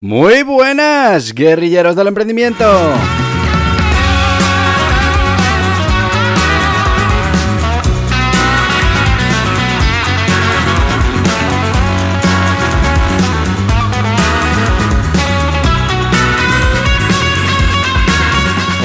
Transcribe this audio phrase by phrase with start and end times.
[0.00, 2.64] Muy buenas, guerrilleros del emprendimiento.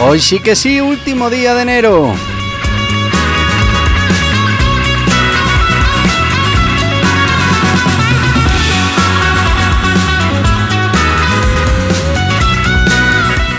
[0.01, 2.32] Hoy sí que sí, último día de enero.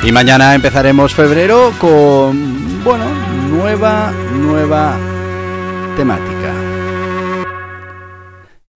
[0.04, 3.06] Y mañana empezaremos febrero con, bueno,
[3.48, 4.98] nueva, nueva
[5.96, 6.52] temática.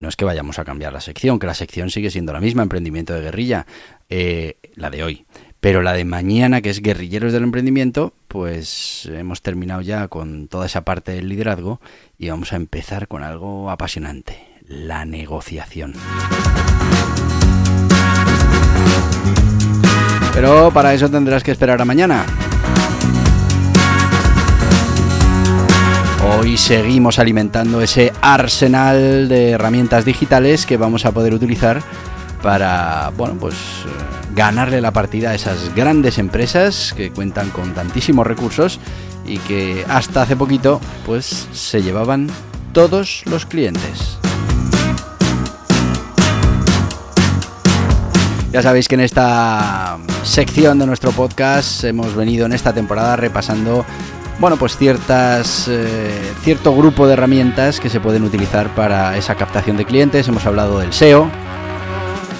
[0.01, 2.63] No es que vayamos a cambiar la sección, que la sección sigue siendo la misma,
[2.63, 3.67] emprendimiento de guerrilla,
[4.09, 5.27] eh, la de hoy.
[5.61, 10.65] Pero la de mañana, que es Guerrilleros del Emprendimiento, pues hemos terminado ya con toda
[10.65, 11.81] esa parte del liderazgo
[12.17, 15.93] y vamos a empezar con algo apasionante, la negociación.
[20.35, 22.25] Pero para eso tendrás que esperar a mañana.
[26.31, 31.83] Hoy seguimos alimentando ese arsenal de herramientas digitales que vamos a poder utilizar
[32.43, 38.27] para, bueno, pues eh, ganarle la partida a esas grandes empresas que cuentan con tantísimos
[38.27, 38.79] recursos
[39.27, 42.29] y que hasta hace poquito pues se llevaban
[42.73, 44.19] todos los clientes.
[48.53, 53.85] Ya sabéis que en esta sección de nuestro podcast hemos venido en esta temporada repasando
[54.39, 59.77] bueno, pues ciertas, eh, cierto grupo de herramientas que se pueden utilizar para esa captación
[59.77, 60.29] de clientes.
[60.29, 61.29] Hemos hablado del SEO,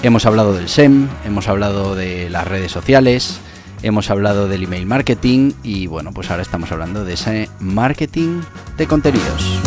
[0.01, 3.41] hemos hablado del SEM, hemos hablado de las redes sociales,
[3.83, 8.41] hemos hablado del email marketing y bueno, pues ahora estamos hablando de ese marketing
[8.77, 9.59] de contenidos.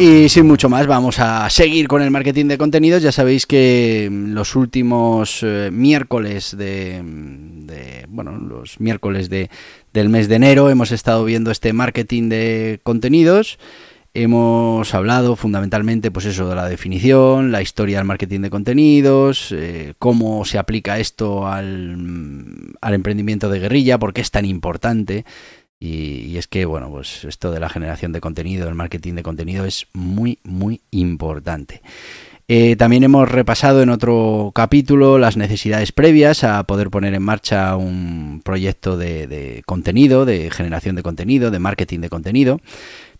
[0.00, 3.02] Y sin mucho más, vamos a seguir con el marketing de contenidos.
[3.02, 7.02] Ya sabéis que mm, los últimos eh, miércoles de,
[8.08, 9.50] bueno, los miércoles de,
[9.92, 13.58] del mes de enero hemos estado viendo este marketing de contenidos.
[14.14, 19.94] Hemos hablado fundamentalmente, pues eso, de la definición, la historia del marketing de contenidos, eh,
[19.98, 21.96] cómo se aplica esto al,
[22.80, 25.24] al emprendimiento de guerrilla, por qué es tan importante
[25.80, 29.64] y, es que, bueno, pues esto de la generación de contenido, el marketing de contenido
[29.64, 31.82] es muy, muy importante.
[32.50, 37.76] Eh, también hemos repasado en otro capítulo las necesidades previas a poder poner en marcha
[37.76, 42.60] un proyecto de contenido, de generación de contenido, de marketing de contenido.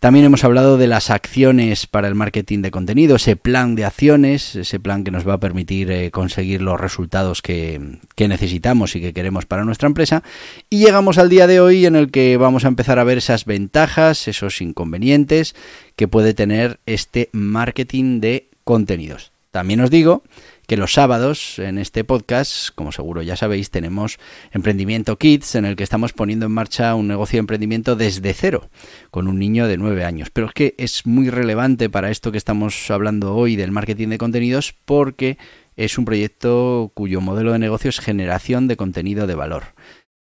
[0.00, 4.54] También hemos hablado de las acciones para el marketing de contenido, ese plan de acciones,
[4.54, 9.00] ese plan que nos va a permitir eh, conseguir los resultados que, que, necesitamos y
[9.00, 10.22] que queremos para nuestra empresa.
[10.70, 13.44] Y llegamos al día de hoy en el que vamos a empezar a ver esas
[13.44, 15.56] ventajas, esos inconvenientes
[15.96, 19.32] que puede tener este marketing de contenidos.
[19.50, 20.22] También os digo
[20.68, 24.18] que los sábados en este podcast, como seguro ya sabéis, tenemos
[24.52, 28.68] Emprendimiento Kids, en el que estamos poniendo en marcha un negocio de emprendimiento desde cero,
[29.10, 30.28] con un niño de nueve años.
[30.30, 34.18] Pero es que es muy relevante para esto que estamos hablando hoy del marketing de
[34.18, 35.38] contenidos, porque
[35.78, 39.74] es un proyecto cuyo modelo de negocio es generación de contenido de valor.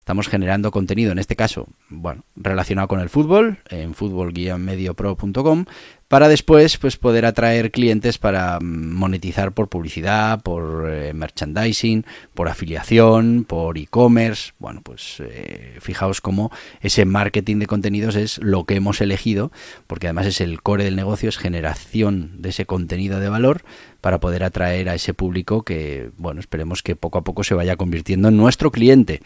[0.07, 5.65] Estamos generando contenido, en este caso, bueno, relacionado con el fútbol, en fútbol-mediopro.com,
[6.07, 12.49] para después pues, poder atraer clientes para mm, monetizar por publicidad, por eh, merchandising, por
[12.49, 14.53] afiliación, por e-commerce.
[14.61, 19.51] Bueno, pues eh, fijaos cómo ese marketing de contenidos es lo que hemos elegido,
[19.89, 23.65] porque además es el core del negocio, es generación de ese contenido de valor
[24.01, 27.75] para poder atraer a ese público que, bueno, esperemos que poco a poco se vaya
[27.75, 29.21] convirtiendo en nuestro cliente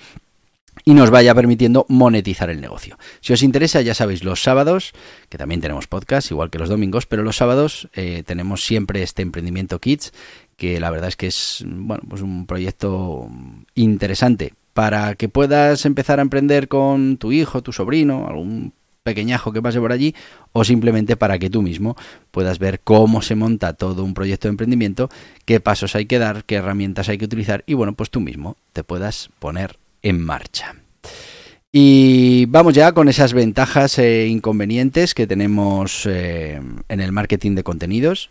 [0.84, 2.98] y nos vaya permitiendo monetizar el negocio.
[3.20, 4.92] Si os interesa, ya sabéis, los sábados,
[5.28, 9.22] que también tenemos podcast, igual que los domingos, pero los sábados eh, tenemos siempre este
[9.22, 10.12] emprendimiento Kids,
[10.56, 13.28] que la verdad es que es bueno, pues un proyecto
[13.74, 18.72] interesante para que puedas empezar a emprender con tu hijo, tu sobrino, algún
[19.02, 20.14] pequeñajo que pase por allí,
[20.52, 21.96] o simplemente para que tú mismo
[22.30, 25.08] puedas ver cómo se monta todo un proyecto de emprendimiento,
[25.44, 28.56] qué pasos hay que dar, qué herramientas hay que utilizar, y bueno, pues tú mismo
[28.72, 30.76] te puedas poner en marcha.
[31.72, 37.62] Y vamos ya con esas ventajas e inconvenientes que tenemos eh, en el marketing de
[37.62, 38.28] contenidos.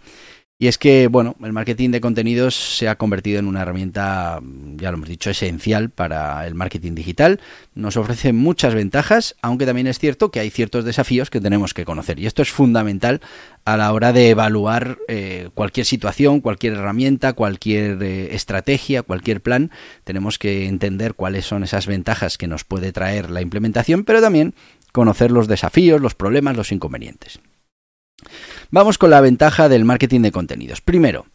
[0.62, 4.42] Y es que, bueno, el marketing de contenidos se ha convertido en una herramienta,
[4.76, 7.40] ya lo hemos dicho, esencial para el marketing digital.
[7.76, 11.86] Nos ofrece muchas ventajas, aunque también es cierto que hay ciertos desafíos que tenemos que
[11.86, 12.20] conocer.
[12.20, 13.22] Y esto es fundamental
[13.64, 19.72] a la hora de evaluar eh, cualquier situación, cualquier herramienta, cualquier eh, estrategia, cualquier plan.
[20.04, 24.54] Tenemos que entender cuáles son esas ventajas que nos puede traer la implementación, pero también
[24.92, 27.40] conocer los desafíos, los problemas, los inconvenientes.
[28.72, 30.80] Vamos con la ventaja del marketing de contenidos.
[30.82, 31.26] Primero,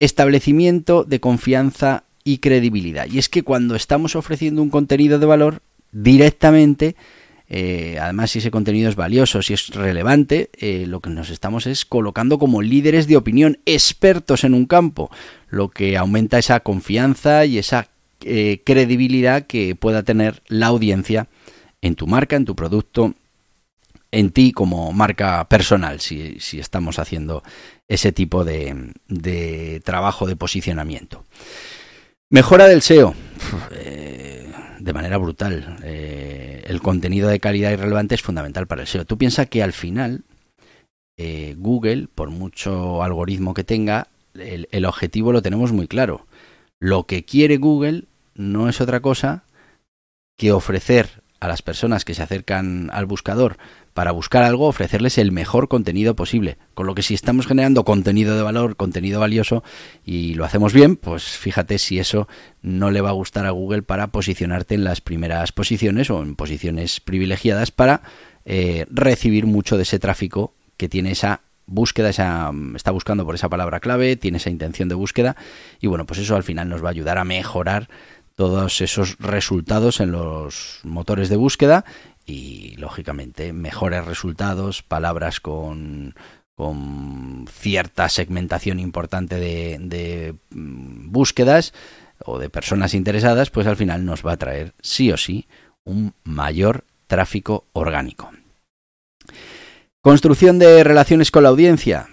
[0.00, 3.06] establecimiento de confianza y credibilidad.
[3.06, 5.62] Y es que cuando estamos ofreciendo un contenido de valor
[5.92, 6.96] directamente,
[7.48, 11.68] eh, además si ese contenido es valioso, si es relevante, eh, lo que nos estamos
[11.68, 15.08] es colocando como líderes de opinión, expertos en un campo,
[15.50, 17.90] lo que aumenta esa confianza y esa
[18.22, 21.28] eh, credibilidad que pueda tener la audiencia
[21.80, 23.14] en tu marca, en tu producto,
[24.12, 27.42] en ti como marca personal, si, estamos haciendo
[27.88, 31.24] ese tipo de, trabajo de posicionamiento.
[32.30, 33.14] Mejora del SEO.
[33.72, 34.48] Eh,
[34.78, 35.76] de manera brutal.
[35.82, 39.04] Eh, el contenido de calidad y relevante es fundamental para el SEO.
[39.04, 40.24] Tú piensas que al final
[41.18, 46.26] eh, Google, por mucho algoritmo que tenga, el objetivo lo tenemos muy claro.
[46.78, 48.04] Lo que quiere Google
[48.34, 49.44] no es otra cosa
[50.38, 53.58] que ofrecer a las personas que se acercan al buscador
[53.94, 56.58] para buscar algo, ofrecerles el mejor contenido posible.
[56.74, 59.62] Con lo que si estamos generando contenido de valor, contenido valioso,
[60.04, 62.28] y lo hacemos bien, pues fíjate si eso
[62.62, 66.36] no le va a gustar a Google para posicionarte en las primeras posiciones o en
[66.36, 68.02] posiciones privilegiadas para
[68.44, 73.48] eh, recibir mucho de ese tráfico que tiene esa búsqueda, esa, está buscando por esa
[73.48, 75.36] palabra clave, tiene esa intención de búsqueda
[75.80, 77.88] y bueno, pues eso al final nos va a ayudar a mejorar
[78.34, 81.84] todos esos resultados en los motores de búsqueda
[82.30, 86.14] y lógicamente mejores resultados, palabras con,
[87.50, 91.72] cierta segmentación importante de, de, mm, búsquedas
[92.24, 95.48] o de personas interesadas, pues al final nos va a traer sí o sí
[95.84, 98.30] un mayor tráfico orgánico.
[100.02, 102.08] Construcción de relaciones con la audiencia.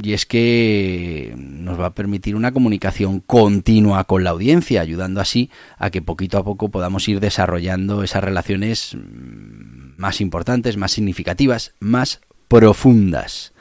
[0.00, 5.50] Y es que nos va a permitir una comunicación continua con la audiencia, ayudando así
[5.76, 11.74] a que poquito a poco podamos ir desarrollando esas relaciones mm, más importantes, más significativas,
[11.80, 13.52] más profundas.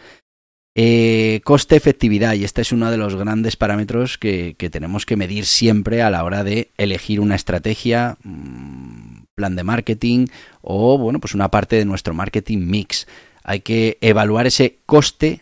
[0.76, 6.04] Eh, coste-efectividad, y este es uno de los grandes parámetros que, tenemos que medir siempre
[6.04, 10.28] a la hora de elegir una estrategia, mm, plan de marketing
[10.62, 13.08] o, bueno, pues una parte de nuestro marketing mix.
[13.44, 15.42] Hay que evaluar ese coste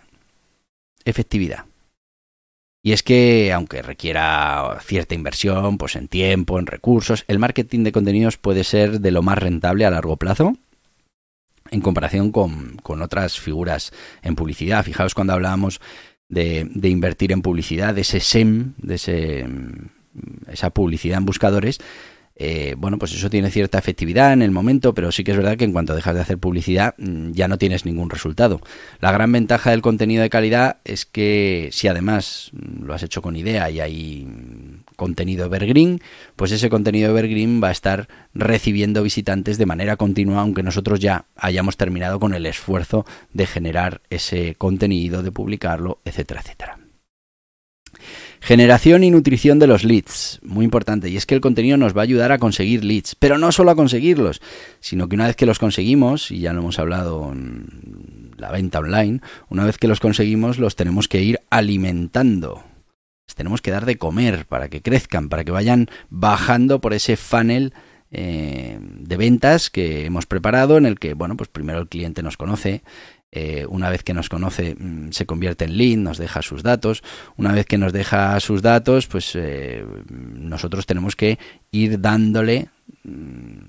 [1.06, 1.66] efectividad.
[2.84, 7.92] Y es que, aunque requiera cierta inversión, pues en tiempo, en recursos, el marketing de
[7.92, 10.56] contenidos puede ser de lo más rentable a largo plazo
[11.72, 13.92] en comparación con, otras figuras
[14.22, 14.84] en publicidad.
[14.84, 15.82] Fijaos cuando hablábamos
[16.30, 19.48] de, invertir en publicidad, de ese SEM, de ese,
[20.52, 21.80] esa publicidad en buscadores,
[22.38, 25.58] eh, bueno, pues eso tiene cierta efectividad en el momento, pero sí que es verdad
[25.58, 28.60] que en cuanto dejas de hacer publicidad mm, ya no tienes ningún resultado.
[29.00, 33.22] La gran ventaja del contenido de calidad es que si además mm, lo has hecho
[33.22, 36.02] con idea y hay mm, contenido evergreen,
[36.36, 41.26] pues ese contenido evergreen va a estar recibiendo visitantes de manera continua, aunque nosotros ya
[41.38, 46.85] hayamos terminado con el esfuerzo de generar ese contenido, de publicarlo, etcétera, etcétera.
[48.46, 52.02] Generación y nutrición de los leads, muy importante, y es que el contenido nos va
[52.02, 54.40] a ayudar a conseguir leads, pero no solo a conseguirlos,
[54.80, 58.78] sino que una vez que los conseguimos, y ya lo hemos hablado en la venta
[58.78, 62.64] online, una vez que los conseguimos los tenemos que ir alimentando,
[63.28, 67.18] les tenemos que dar de comer para que crezcan, para que vayan bajando por ese
[67.18, 67.74] funnel
[68.12, 72.38] eh, de ventas que hemos preparado en el que, bueno, pues primero el cliente nos
[72.38, 72.84] conoce,
[73.36, 77.04] eh, una vez que nos conoce mm, se convierte en lead, nos deja sus datos.
[77.36, 81.38] Una vez que nos deja sus datos, pues eh, nosotros tenemos que
[81.70, 82.70] ir dándole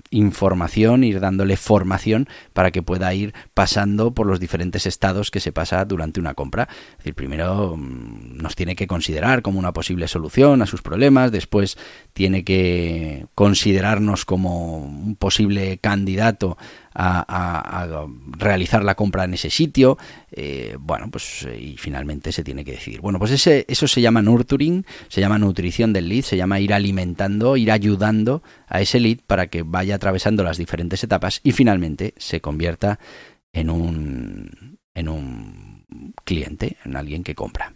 [0.09, 5.51] información, ir dándole formación para que pueda ir pasando por los diferentes estados que se
[5.51, 6.67] pasa durante una compra.
[6.91, 11.31] Es decir, primero mm, nos tiene que considerar como una posible solución a sus problemas,
[11.31, 11.77] después
[12.13, 16.57] tiene que considerarnos como un posible candidato
[16.99, 18.07] a,
[18.39, 19.97] realizar la compra en ese sitio.
[20.31, 23.01] Eh, bueno, pues eh, y finalmente se tiene que decidir.
[23.01, 26.73] Bueno, pues ese, eso se llama nurturing, se llama nutrición del lead, se llama ir
[26.73, 32.13] alimentando, ir ayudando a ese lead para que vaya atravesando las diferentes etapas y finalmente
[32.17, 32.99] se convierta
[33.53, 35.85] en un, en un
[36.23, 37.73] cliente, en alguien que compra.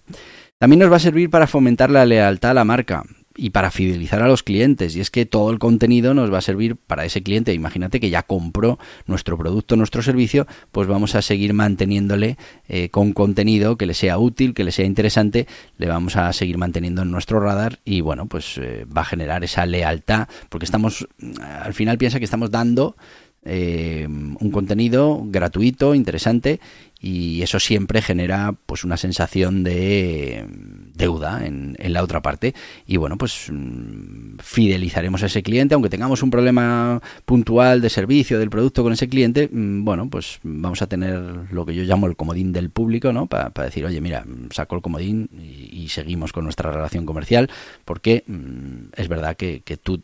[0.57, 3.03] También nos va a servir para fomentar la lealtad a la marca
[3.41, 4.95] y para fidelizar a los clientes.
[4.95, 7.55] Y es que todo el contenido nos va a servir para ese cliente.
[7.55, 12.37] Imagínate que ya compró nuestro producto, nuestro servicio, pues vamos a seguir manteniéndole
[12.69, 15.47] eh, con contenido que le sea útil, que le sea interesante,
[15.79, 19.43] le vamos a seguir manteniendo en nuestro radar y bueno, pues eh, va a generar
[19.43, 21.07] esa lealtad, porque estamos,
[21.41, 22.95] al final piensa que estamos dando
[23.43, 26.59] eh, un contenido gratuito, interesante
[26.99, 30.45] y eso siempre genera pues una sensación de
[30.93, 32.53] deuda en, la otra parte.
[32.85, 38.39] Y bueno pues mm, fidelizaremos a ese cliente aunque tengamos un problema puntual de servicio
[38.39, 41.19] del producto con ese cliente mm, bueno pues vamos a tener
[41.51, 44.81] lo que yo llamo el comodín del público no para, decir oye mira saco el
[44.81, 47.49] comodín y, seguimos con nuestra relación comercial
[47.83, 50.01] porque mm, es verdad que, que tú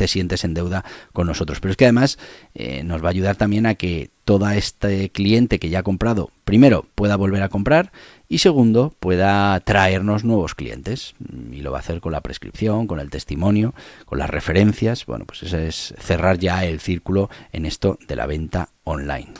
[0.00, 1.60] te sientes en deuda con nosotros.
[1.60, 2.18] Pero es que además
[2.54, 6.30] eh, nos va a ayudar también a que todo este cliente que ya ha comprado,
[6.46, 7.92] primero, pueda volver a comprar
[8.26, 11.14] y segundo, pueda traernos nuevos clientes.
[11.52, 13.74] Y lo va a hacer con la prescripción, con el testimonio,
[14.06, 15.04] con las referencias.
[15.04, 19.34] Bueno, pues eso es cerrar ya el círculo en esto de la venta online.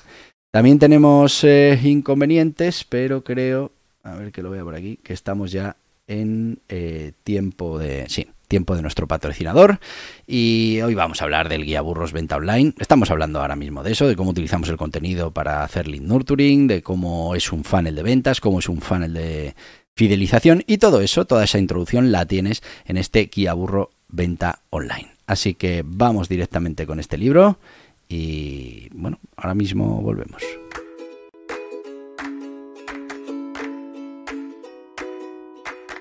[0.50, 5.52] También tenemos eh, inconvenientes, pero creo, a ver que lo vea por aquí, que estamos
[5.52, 5.76] ya
[6.06, 8.04] en eh, tiempo de...
[8.08, 9.78] Sí, tiempo de nuestro patrocinador
[10.26, 12.74] y hoy vamos a hablar del guía burros venta online.
[12.78, 16.66] Estamos hablando ahora mismo de eso, de cómo utilizamos el contenido para hacer lead nurturing,
[16.66, 19.54] de cómo es un funnel de ventas, cómo es un funnel de
[19.96, 25.12] fidelización y todo eso, toda esa introducción la tienes en este guía burro venta online.
[25.26, 27.58] Así que vamos directamente con este libro
[28.08, 30.42] y bueno, ahora mismo volvemos.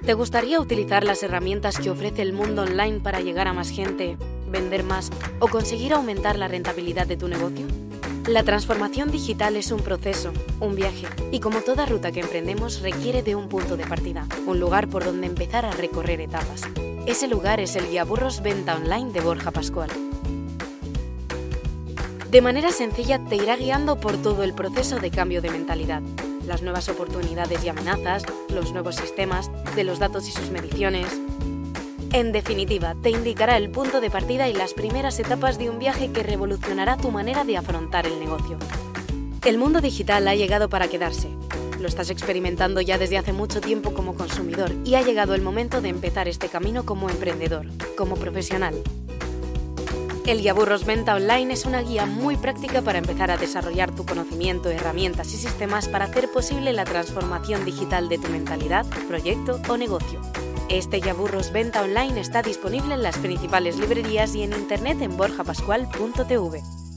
[0.06, 4.18] ¿Te gustaría utilizar las herramientas que ofrece el mundo online para llegar a más gente,
[4.50, 7.68] vender más o conseguir aumentar la rentabilidad de tu negocio?
[8.26, 13.24] La transformación digital es un proceso, un viaje, y como toda ruta que emprendemos requiere
[13.24, 16.62] de un punto de partida, un lugar por donde empezar a recorrer etapas.
[17.06, 19.90] Ese lugar es el Guía Burros Venta Online de Borja Pascual.
[22.32, 26.02] De manera sencilla te irá guiando por todo el proceso de cambio de mentalidad
[26.50, 31.06] las nuevas oportunidades y amenazas, los nuevos sistemas, de los datos y sus mediciones.
[32.12, 36.12] En definitiva, te indicará el punto de partida y las primeras etapas de un viaje
[36.12, 38.58] que revolucionará tu manera de afrontar el negocio.
[39.46, 41.30] El mundo digital ha llegado para quedarse.
[41.80, 45.82] Lo estás experimentando ya desde hace mucho tiempo como consumidor y ha llegado el momento
[45.82, 48.74] de empezar este camino como emprendedor, como profesional,
[50.32, 54.06] el Guía Burros Venta Online es una guía muy práctica para empezar a desarrollar tu
[54.06, 59.76] conocimiento, herramientas y sistemas para hacer posible la transformación digital de tu mentalidad, proyecto o
[59.76, 60.22] negocio.
[60.70, 65.18] Este Guía Burros Venta Online está disponible en las principales librerías y en internet en
[65.18, 66.89] borjapascual.tv.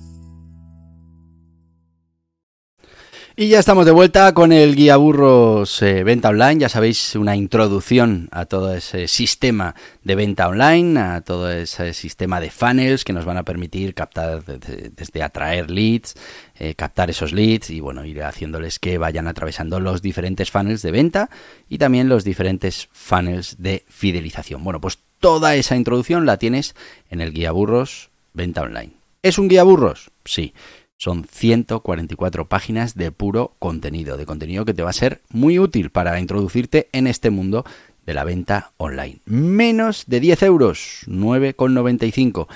[3.43, 6.61] Y ya estamos de vuelta con el guía burros eh, venta online.
[6.61, 12.39] Ya sabéis, una introducción a todo ese sistema de venta online, a todo ese sistema
[12.39, 16.15] de funnels que nos van a permitir captar desde, atraer leads,
[16.55, 20.93] eh, captar esos leads y bueno, ir haciéndoles que vayan atravesando los diferentes funnels de
[20.93, 21.29] venta
[21.69, 24.63] y también los diferentes funnels de fidelización.
[24.63, 26.77] Bueno, pues toda esa introducción la tienes
[27.11, 28.93] en el guía burros venta online.
[29.21, 30.13] ¿Es un guía burros?
[30.25, 30.55] Sí.
[31.03, 35.91] Son 144 páginas de puro contenido, de contenido que te va a ser muy útil
[35.91, 37.65] para introducirte en este mundo
[38.07, 39.21] de la venta online.
[39.25, 42.49] Menos de 10 euros, 9,95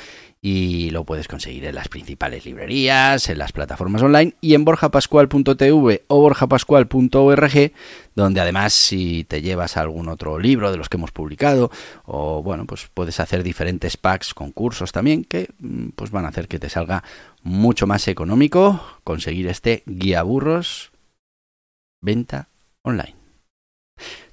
[0.48, 6.04] y lo puedes conseguir en las principales librerías, en las plataformas online y en borjapascual.tv
[6.06, 7.72] o borjapascual.org,
[8.14, 11.72] donde además si te llevas algún otro libro de los que hemos publicado
[12.04, 16.28] o bueno, pues puedes hacer diferentes packs con cursos también que mm, pues van a
[16.28, 17.02] hacer que te salga
[17.42, 20.92] mucho más económico conseguir este guía burros
[22.00, 22.48] venta
[22.82, 23.15] online.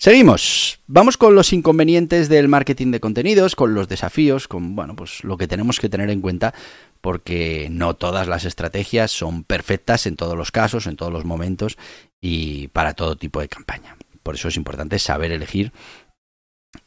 [0.03, 0.79] Seguimos.
[0.86, 5.38] Vamos con los inconvenientes del marketing de contenidos, con los desafíos, con bueno, pues lo
[5.38, 6.53] que tenemos que tener en cuenta
[7.00, 11.77] porque no todas las estrategias son perfectas en todos los casos, en todos los momentos
[12.22, 13.96] y para todo tipo de campaña.
[14.24, 15.72] Por eso es importante saber elegir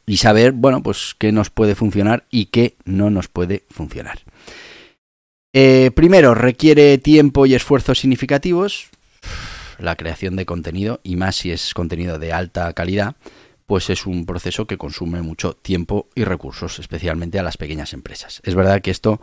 [0.05, 4.19] y saber, bueno, pues qué nos puede funcionar y qué no nos puede funcionar.
[5.53, 8.91] Eh, primero, requiere tiempo y esfuerzos significativos
[9.79, 13.15] la creación de contenido y más si es contenido de alta calidad,
[13.65, 18.41] pues es un proceso que consume mucho tiempo y recursos, especialmente a las pequeñas empresas.
[18.43, 19.19] Es verdad que esto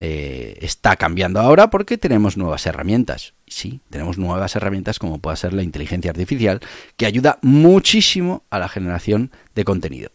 [0.00, 3.34] eh, está cambiando ahora porque tenemos nuevas herramientas.
[3.46, 6.60] Sí, tenemos nuevas herramientas como puede ser la inteligencia artificial,
[6.96, 10.10] que ayuda muchísimo a la generación de contenido.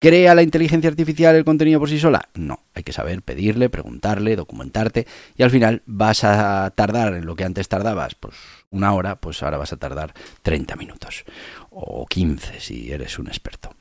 [0.00, 2.30] ¿Crea la inteligencia artificial el contenido por sí sola?
[2.32, 7.36] No, hay que saber pedirle, preguntarle, documentarte y al final vas a tardar en lo
[7.36, 8.34] que antes tardabas, pues
[8.70, 11.26] una hora, pues ahora vas a tardar 30 minutos
[11.68, 13.74] o 15 si eres un experto.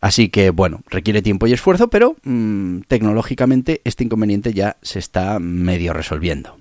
[0.00, 5.38] Así que bueno, requiere tiempo y esfuerzo, pero mm, tecnológicamente este inconveniente ya se está
[5.38, 6.58] medio resolviendo.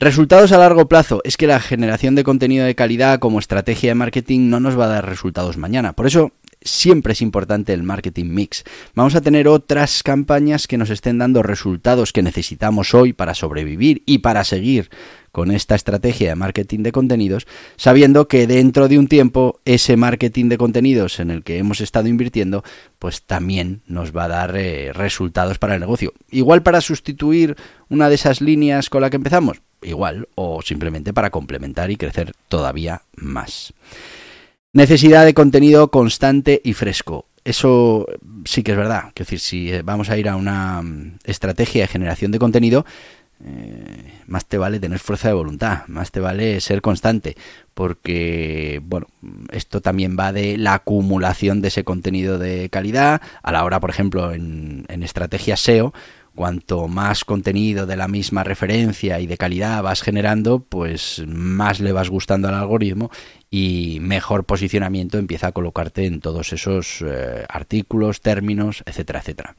[0.00, 1.20] Resultados a largo plazo.
[1.24, 4.86] Es que la generación de contenido de calidad como estrategia de marketing no nos va
[4.86, 5.92] a dar resultados mañana.
[5.92, 8.64] Por eso siempre es importante el marketing mix.
[8.94, 14.02] Vamos a tener otras campañas que nos estén dando resultados que necesitamos hoy para sobrevivir
[14.06, 14.90] y para seguir
[15.32, 20.48] con esta estrategia de marketing de contenidos, sabiendo que dentro de un tiempo ese marketing
[20.48, 22.64] de contenidos en el que hemos estado invirtiendo,
[22.98, 26.12] pues también nos va a dar eh, resultados para el negocio.
[26.30, 27.56] Igual para sustituir
[27.88, 32.32] una de esas líneas con la que empezamos, igual, o simplemente para complementar y crecer
[32.48, 33.72] todavía más.
[34.72, 37.26] Necesidad de contenido constante y fresco.
[37.42, 38.06] Eso
[38.44, 39.08] sí que es verdad.
[39.08, 42.86] Es decir, si eh, vamos a ir a una mm, estrategia de generación de contenido,
[43.44, 47.36] eh, más te vale tener fuerza de voluntad, más te vale ser constante,
[47.74, 49.08] porque, bueno,
[49.50, 53.22] esto también va de la acumulación de ese contenido de calidad.
[53.42, 55.92] A la hora, por ejemplo, en, en estrategia SEO,
[56.34, 61.92] cuanto más contenido de la misma referencia y de calidad vas generando, pues más le
[61.92, 63.10] vas gustando al algoritmo
[63.50, 69.56] y mejor posicionamiento empieza a colocarte en todos esos eh, artículos, términos, etcétera, etcétera.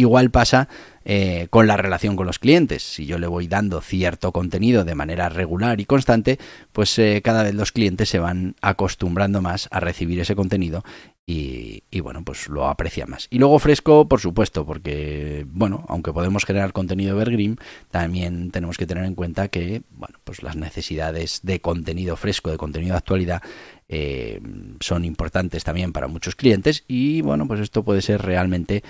[0.00, 0.66] Igual pasa
[1.04, 2.82] eh, con la relación con los clientes.
[2.82, 6.38] Si yo le voy dando cierto contenido de manera regular y constante,
[6.72, 10.84] pues eh, cada vez los clientes se van acostumbrando más a recibir ese contenido
[11.26, 13.28] y, bueno, pues lo aprecia más.
[13.30, 17.56] Y luego fresco, por supuesto, porque, bueno, aunque podemos generar contenido evergreen,
[17.90, 22.56] también tenemos que tener en cuenta que, bueno, pues las necesidades de contenido fresco, de
[22.56, 23.42] contenido de actualidad,
[23.88, 24.40] eh,
[24.80, 28.82] son importantes también para muchos clientes y, bueno, pues esto puede ser realmente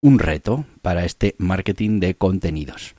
[0.00, 2.94] un reto para este marketing de contenidos.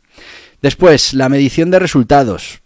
[0.62, 2.62] Después, la medición de resultados.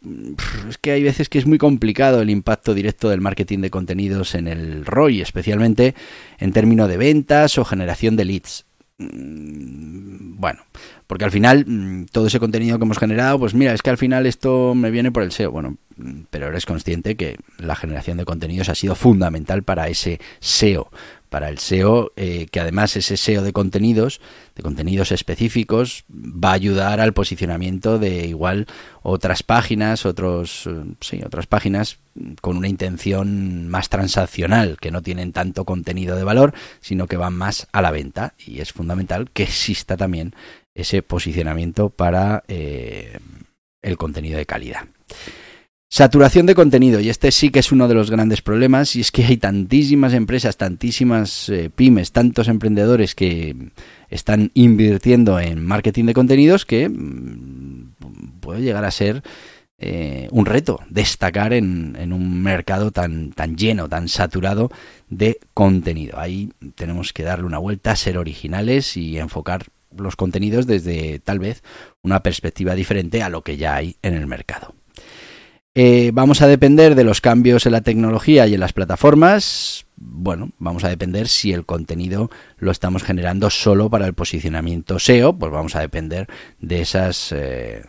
[0.69, 4.33] Es que hay veces que es muy complicado el impacto directo del marketing de contenidos
[4.33, 5.93] en el ROI, especialmente
[6.39, 8.65] en términos de ventas o generación de leads.
[8.97, 10.63] Mm, bueno,
[11.07, 13.97] porque al final mm, todo ese contenido que hemos generado, pues mira, es que al
[13.97, 15.51] final esto me viene por el SEO.
[15.51, 20.19] Bueno, mm, pero eres consciente que la generación de contenidos ha sido fundamental para ese
[20.39, 20.89] SEO,
[21.31, 24.19] para el SEO, eh, que además ese SEO de contenidos,
[24.53, 28.67] de contenidos específicos, va a ayudar al posicionamiento de igual
[29.01, 31.99] otras páginas, otros, eh, sí, otras páginas
[32.41, 37.33] con una intención más transaccional, que no tienen tanto contenido de valor, sino que van
[37.33, 38.33] más a la venta.
[38.37, 40.35] Y es fundamental que exista también
[40.75, 43.19] ese posicionamiento para eh,
[43.81, 44.81] el contenido de calidad.
[45.93, 49.11] Saturación de contenido, y este sí que es uno de los grandes problemas, y es
[49.11, 53.57] que hay tantísimas empresas, tantísimas eh, pymes, tantos emprendedores que
[54.09, 59.21] están invirtiendo en marketing de contenidos que mm, puede llegar a ser
[59.79, 64.71] eh, un reto destacar en, en, un mercado tan, tan lleno, tan saturado
[65.09, 66.17] de contenido.
[66.19, 69.65] Ahí tenemos que darle una vuelta, ser originales y enfocar
[69.97, 71.63] los contenidos desde tal vez
[72.01, 74.73] una perspectiva diferente a lo que ya hay en el mercado.
[75.73, 79.85] Eh, vamos a depender de los cambios en la tecnología y en las plataformas.
[79.95, 85.37] Bueno, vamos a depender si el contenido lo estamos generando solo para el posicionamiento SEO,
[85.37, 86.27] pues vamos a depender
[86.59, 87.83] de esas, eh,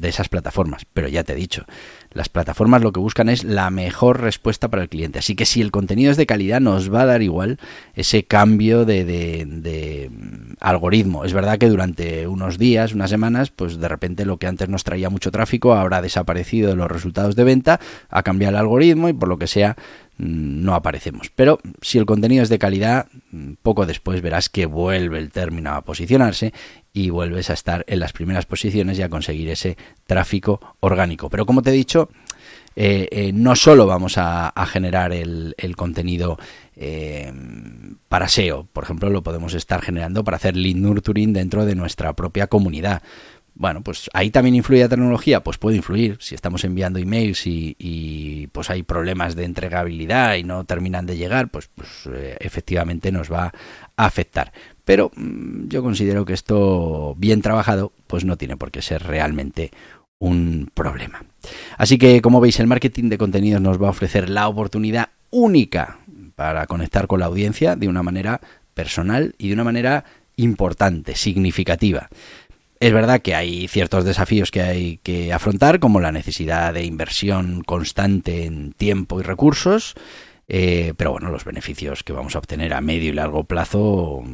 [0.00, 0.86] de esas plataformas.
[0.92, 1.64] Pero ya te he dicho,
[2.12, 5.20] las plataformas lo que buscan es la mejor respuesta para el cliente.
[5.20, 7.58] Así que si el contenido es de calidad, nos va a dar igual
[7.94, 11.24] ese cambio de, de, mm, algoritmo.
[11.24, 14.84] Es verdad que durante unos días, unas semanas, pues de repente lo que antes nos
[14.84, 19.12] traía mucho tráfico habrá desaparecido de los resultados de venta, ha cambiado el algoritmo y
[19.12, 19.76] por lo que sea
[20.18, 21.30] mm, no aparecemos.
[21.34, 25.70] Pero si el contenido es de calidad, mm, poco después verás que vuelve el término
[25.74, 26.52] a posicionarse
[26.92, 29.76] y vuelves a estar en las primeras posiciones y a conseguir ese
[30.06, 31.30] tráfico orgánico.
[31.30, 32.10] Pero como te he dicho,
[32.76, 36.38] eh, eh, no solo vamos a, generar el, contenido
[36.76, 37.32] eh,
[38.08, 42.12] para SEO, por ejemplo, lo podemos estar generando para hacer lead nurturing dentro de nuestra
[42.14, 43.02] propia comunidad.
[43.60, 46.16] Bueno, pues ahí también influye la tecnología, pues puede influir.
[46.18, 51.50] Si estamos enviando emails y, pues hay problemas de entregabilidad y no terminan de llegar,
[51.50, 52.08] pues, pues
[52.40, 53.52] efectivamente nos va
[53.98, 54.50] a afectar.
[54.86, 59.72] Pero mm, yo considero que esto bien trabajado pues no tiene por qué ser realmente
[60.18, 61.22] un problema.
[61.76, 65.98] Así que como veis el marketing de contenidos nos va a ofrecer la oportunidad única
[66.34, 68.40] para conectar con la audiencia de una manera
[68.72, 72.08] personal y de una manera importante, significativa.
[72.80, 77.62] Es verdad que hay ciertos desafíos que hay que afrontar, como la necesidad de inversión
[77.62, 79.94] constante en tiempo y recursos,
[80.52, 84.24] Eh, pero bueno, los beneficios que vamos a obtener a medio y largo plazo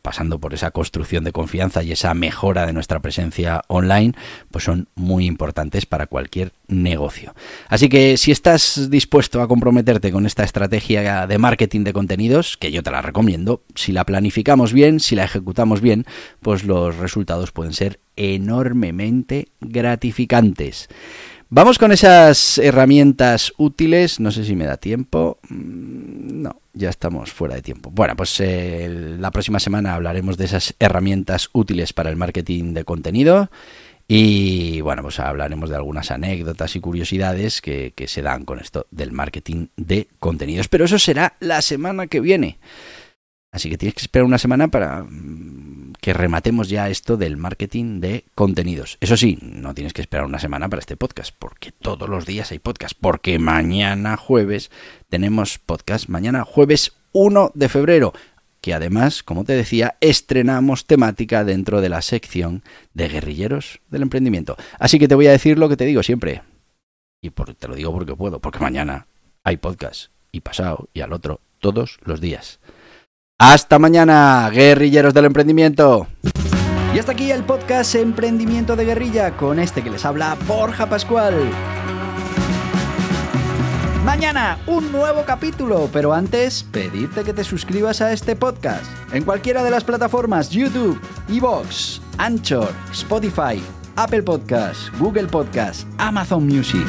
[0.00, 4.14] pasando por esa construcción de confianza y esa mejora de nuestra presencia online,
[4.52, 7.34] pues son muy importantes para cualquier negocio.
[7.68, 12.70] Así que si estás dispuesto a comprometerte con esta estrategia de marketing de contenidos, que
[12.70, 16.04] yo te la recomiendo, si la planificamos bien, si la ejecutamos bien,
[16.40, 20.88] pues los resultados pueden ser enormemente gratificantes.
[21.54, 24.20] Vamos con esas herramientas útiles.
[24.20, 25.38] No sé si me da tiempo.
[25.50, 27.90] Mm, no, ya estamos fuera de tiempo.
[27.90, 28.88] Bueno, pues eh,
[29.18, 33.50] la próxima semana hablaremos de esas herramientas útiles para el marketing de contenido.
[34.08, 38.86] Y bueno, pues hablaremos de algunas anécdotas y curiosidades que, que se dan con esto
[38.90, 40.68] del marketing de contenidos.
[40.68, 42.60] Pero eso será la semana que viene.
[43.52, 48.00] Así que tienes que esperar una semana para mm, que rematemos ya esto del marketing
[48.00, 48.96] de contenidos.
[49.00, 52.50] Eso sí, no tienes que esperar una semana para este podcast, porque todos los días
[52.50, 54.70] hay podcast, porque mañana jueves
[55.10, 58.14] tenemos podcast, mañana jueves 1 de febrero,
[58.62, 62.62] que además, como te decía, estrenamos temática dentro de la sección
[62.94, 64.56] de guerrilleros del emprendimiento.
[64.78, 66.42] Así que te voy a decir lo que te digo siempre.
[67.20, 69.06] Y te lo digo porque puedo, porque mañana
[69.44, 72.58] hay podcast, y pasado, y al otro, todos los días.
[73.44, 76.06] Hasta mañana, guerrilleros del emprendimiento.
[76.94, 81.34] Y hasta aquí el podcast Emprendimiento de Guerrilla con este que les habla Borja Pascual.
[84.04, 89.64] Mañana un nuevo capítulo, pero antes pedirte que te suscribas a este podcast en cualquiera
[89.64, 93.60] de las plataformas YouTube, Evox, Anchor, Spotify,
[93.96, 96.86] Apple Podcasts, Google Podcasts, Amazon Music.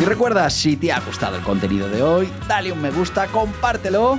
[0.00, 4.18] Y recuerda, si te ha gustado el contenido de hoy, dale un me gusta, compártelo